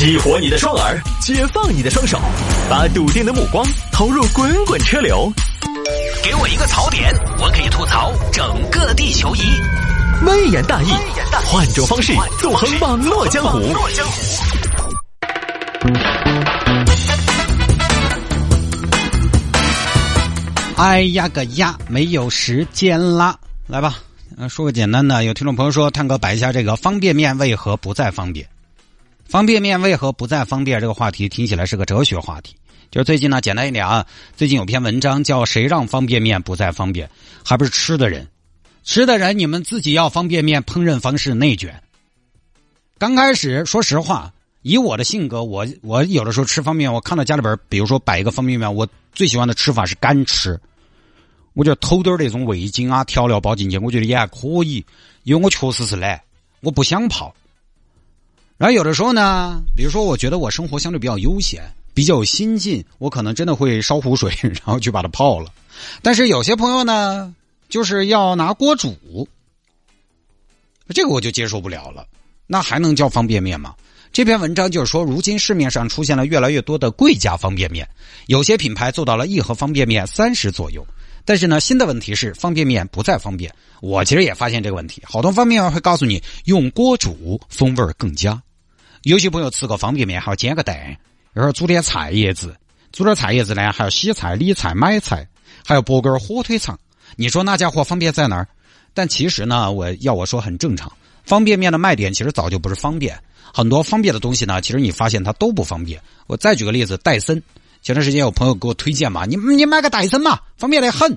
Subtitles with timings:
[0.00, 2.18] 激活你的双耳，解放你的双手，
[2.70, 3.62] 把笃定的目光
[3.92, 5.30] 投入滚滚车流。
[6.24, 9.40] 给我一个槽点，我可以吐槽整个地球仪。
[10.24, 10.88] 微言大义，
[11.44, 13.60] 换种方式纵横网络江湖。
[20.78, 23.36] 哎呀个呀，没有时间啦！
[23.66, 23.96] 来吧，
[24.38, 25.24] 嗯，说个简单的。
[25.24, 28.48] 有听众朋友说，探哥摆一下这个方便面为何不再方便？
[29.30, 30.80] 方便面为何不再方便？
[30.80, 32.56] 这个话题听起来是个哲学话题。
[32.90, 34.04] 就是最近呢，简单一点啊，
[34.36, 37.06] 最近有篇文章叫《谁让方便面不再方便》，
[37.44, 38.26] 还不是吃的人，
[38.82, 41.80] 吃的人你们自己要方便面烹饪方式内卷。
[42.98, 50.60] 刚开始说实话，以我的性格，我我有的时候吃方便面，我看到家里边，比如说摆一个方便面，我最喜欢的吃法是干吃。
[51.52, 54.84] 我就偷点那种味精啊、调料包进去，我觉得也还可以，
[55.22, 56.20] 因为我确实是懒，
[56.62, 57.32] 我不想泡。
[58.60, 61.62] 然后有的时候呢，比如说我觉得我生活相对比较悠闲、
[61.94, 65.50] 比较有心境，我可能真的会烧壶水， 然后去把它泡了。
[66.02, 67.34] 但是有些朋友呢，
[67.70, 69.26] 就是要拿锅煮，
[70.90, 72.06] 这个我就接受不了了。
[72.46, 73.74] 那还能叫方便面吗？
[74.12, 77.88] 这篇文章就是说，如今市面上出现了越来越多的贵价方便面，
[78.26, 80.86] 有些品牌做到了一盒方便面三十左右。
[81.24, 83.50] 但是呢，新的问题是方便面不再方便。
[83.80, 88.38] 我其实也发现这个问题，好多方便面会告诉你用锅煮风味更佳。
[89.02, 90.96] 有些朋友吃个方便面还要煎个蛋，
[91.32, 92.54] 然后煮点菜叶子，
[92.92, 95.26] 煮点菜叶子呢还要洗菜、理菜、买菜，
[95.64, 96.78] 还要剥根火腿肠。
[97.16, 98.46] 你说那家伙方便在哪儿？
[98.92, 100.92] 但其实呢，我要我说很正常。
[101.24, 103.18] 方便面的卖点其实早就不是方便，
[103.54, 106.00] 很多方便的东西呢，其实你发现它都不方便。
[106.26, 107.42] 我再举个例子，戴森。
[107.82, 111.16] 前段时间有朋友给我推荐嘛，你你买个戴森嘛，方便得很。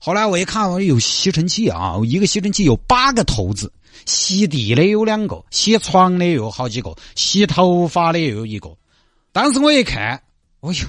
[0.00, 3.72] 后来我一看，我有吸尘器啊，一个吸尘器有八个头子，
[4.06, 8.76] 吸地的有两个，吸床的有好几个，吸头发的又有一个。
[9.32, 10.22] 当时我一看，
[10.60, 10.86] 哎呦，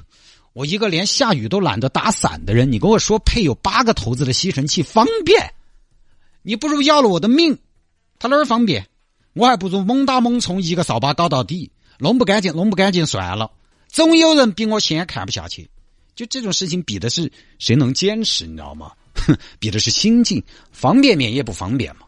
[0.53, 5.53] 我一个连下雨都懒得打伞的人，你跟我说配有八个头子的吸尘器方便，
[6.43, 7.57] 你不如要了我的命。
[8.19, 8.87] 他哪儿方便？
[9.33, 13.51] 我还不如猛打猛冲，一个扫把搞到底，弄不干净，弄不干净算了。
[13.87, 15.69] 总有人比我先看不下去，
[16.15, 18.91] 就这种事情比的是谁能坚持，你知道吗？
[19.59, 20.43] 比的是心境。
[20.71, 22.01] 方便面也不方便嘛。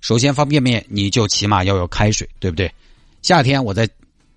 [0.00, 2.72] 首先，方便面你就起码要有开水，对不对？
[3.22, 3.88] 夏天我在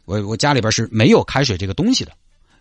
[0.06, 2.12] 我我家里边是没有开水这个东西的，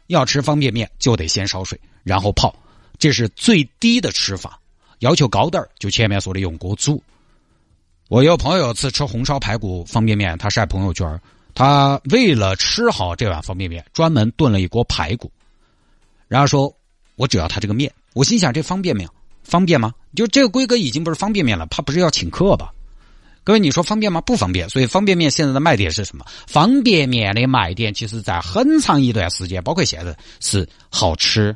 [0.07, 2.55] 要吃方便面就得先烧水，然后泡，
[2.99, 4.59] 这是最低的吃法。
[5.01, 7.03] 要求高点儿，就前面说的用锅煮。
[8.09, 11.21] 我有朋友有次吃红烧排骨方便面，他晒朋友圈。
[11.55, 15.31] 他为了吃好这碗方便面，专门炖了一锅排骨，
[16.27, 16.75] 然后说
[17.17, 19.09] ：“我只要他这个面。”我心想：这方便面
[19.45, 19.93] 方便吗？
[20.17, 22.73] 就这个规格已经不是方便面了，怕不是要请客吧？
[23.45, 24.21] 各位，你说方便吗？
[24.23, 24.69] 不方便。
[24.71, 26.25] 所以方便面现在的卖点是什么？
[26.47, 31.55] 方便面的卖点，其实在很长一段时间，包括现在是好吃。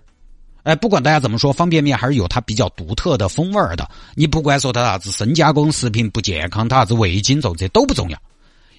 [0.64, 3.88] 哎，不管大家怎么说，方便面还是有它比较独特的风味儿的。
[4.14, 8.18] 你不管说它啥子深加工食品不健康，它啥子味精重，这都不重要。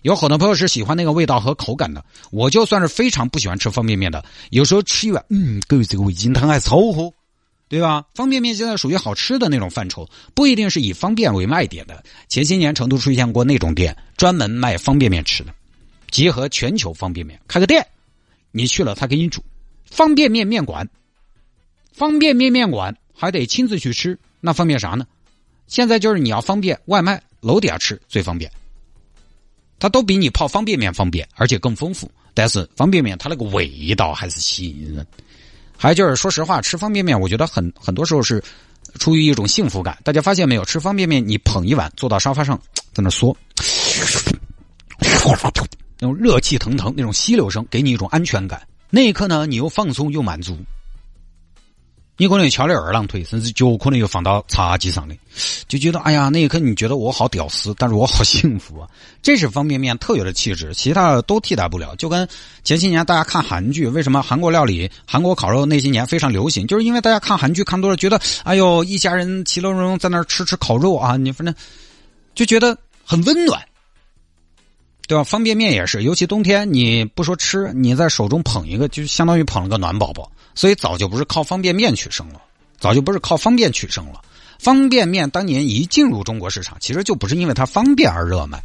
[0.03, 7.11] 有很多朋友是喜欢那个味道和口感的，我就算是非常不喜欢吃方便面的，有时候吃一碗，嗯，各位这个味精汤还凑合，
[7.69, 8.03] 对吧？
[8.15, 12.03] 方便面现在属于好吃的那种范畴，不一定是以方便为卖点的。
[12.27, 15.53] 前些年成都出现过那种店，专门卖方便面吃的，
[16.09, 17.85] 结合全球方便面开个店，
[18.51, 19.43] 你去了他给你煮
[19.85, 20.89] 方便面面馆，
[21.93, 25.05] 方便面面馆还得亲自去吃，那方便啥呢？
[25.67, 28.51] 现在就是你要方便外卖，楼底下吃最方便。
[29.77, 32.09] 它都比你泡方便面方便，而且更丰富。
[32.33, 35.05] 但是方便面它那个味道还是吸引人。
[35.81, 38.43] 还就是，说实话，吃方便面，我觉得很很多时候是
[38.99, 39.97] 出于一种幸福感。
[40.03, 40.65] 大家发现没有？
[40.65, 42.59] 吃方便面，你捧一碗，坐到沙发上，
[42.93, 43.33] 在那嗦，
[45.97, 48.61] 那种热气腾腾，那种吸溜声，给你一种安全感。
[48.89, 50.57] 那一刻呢，你又放松又满足。
[52.19, 55.15] 你可能翘了二郎腿，甚至脚可能又放到茶几上的，
[55.69, 58.89] 就觉得哎呀，那一刻你觉得我好屌丝，但是我好幸福啊！
[59.23, 61.95] 这是方便面特有的气质，其他的都替代不了。
[61.95, 62.27] 就跟
[62.61, 71.55] 前些年大家看韩剧，为什么韩国料理、韩国烤肉那些年非常流行，就是因为大家看韩剧看多了，觉得哎呦，一家人其乐融融在那儿吃吃烤肉啊，你反正
[72.35, 73.61] 就觉得很温暖，
[75.09, 75.23] 对吧？
[75.23, 80.31] 方便面也是，尤其冬天，你不说吃，你在手中捧一个，就相当于捧了个暖宝宝。
[80.53, 82.39] 所以早就不是靠方便面取胜了，
[82.77, 84.21] 早就不是靠方便取胜了。
[84.59, 88.61] 方便面当年一进入中国市场，其实就不是因为它方便而热卖。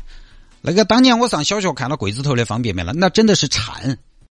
[0.61, 3.97] 那个当年我上小学看到柜子头的方便面了，那真的是馋。